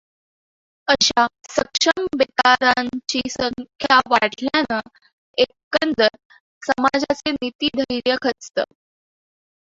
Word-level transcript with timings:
अशा 0.87 1.23
‘सक्षम 1.55 2.05
बेकारां 2.17 2.85
ची 3.09 3.21
संख्या 3.31 3.97
वाढल्याने 4.11 4.79
एकंदर 5.37 6.09
समाजाचे 6.63 7.31
नितीधैर्य 7.33 8.15
खचतं. 8.23 8.63